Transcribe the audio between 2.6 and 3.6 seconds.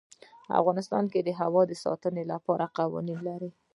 قوانین لري.